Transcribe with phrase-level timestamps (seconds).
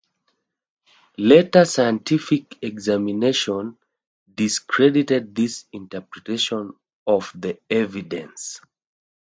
[1.19, 3.77] Later scientific examination
[4.33, 6.73] discredited this interpretation
[7.05, 8.61] of the evidence.